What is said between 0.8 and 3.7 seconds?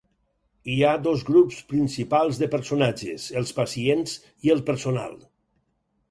ha dos grups principals de personatges, els